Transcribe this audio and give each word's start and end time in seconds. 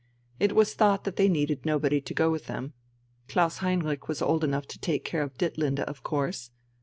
It 0.39 0.55
was 0.55 0.73
thought 0.73 1.03
that 1.03 1.15
they 1.15 1.29
needed 1.29 1.63
nobody 1.63 2.01
to 2.01 2.13
go 2.15 2.31
with 2.31 2.47
them; 2.47 2.73
Klaus 3.27 3.57
Heinrich 3.59 4.07
was 4.07 4.19
old 4.19 4.43
enough 4.43 4.65
to 4.69 4.79
take 4.79 5.05
care 5.05 5.21
of 5.21 5.37
Ditlinde, 5.37 5.81
of 5.81 6.01
course. 6.01 6.49